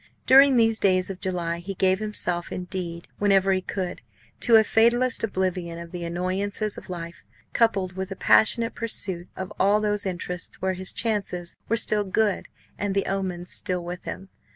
During 0.25 0.57
these 0.57 0.79
days 0.79 1.11
of 1.11 1.21
July 1.21 1.59
he 1.59 1.75
gave 1.75 1.99
himself, 1.99 2.51
indeed, 2.51 3.07
whenever 3.19 3.53
he 3.53 3.61
could, 3.61 4.01
to 4.39 4.55
a 4.55 4.63
fatalist 4.63 5.23
oblivion 5.23 5.77
of 5.77 5.91
the 5.91 6.03
annoyances 6.03 6.75
of 6.75 6.89
life, 6.89 7.23
coupled 7.53 7.93
with 7.93 8.09
a 8.09 8.15
passionate 8.15 8.73
pursuit 8.73 9.27
of 9.35 9.53
all 9.59 9.79
those 9.79 10.07
interests 10.07 10.59
where 10.59 10.73
his 10.73 10.91
chances 10.91 11.55
were 11.69 11.77
still 11.77 12.03
good 12.03 12.47
and 12.79 12.95
the 12.95 13.05
omens 13.05 13.51
still 13.51 13.83
with 13.85 14.05
him. 14.05 14.29